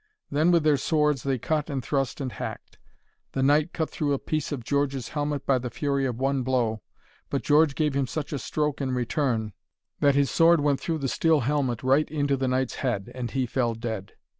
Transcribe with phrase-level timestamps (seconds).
[0.31, 2.79] Then, with their swords they cut and thrust and hacked.
[3.33, 6.81] The knight cut through a piece of George's helmet by the fury of one blow,
[7.29, 9.53] but George gave him such a stroke in return,
[9.99, 13.45] that his sword went through the steel helmet right into the knight's head, and he
[13.45, 14.13] fell dead.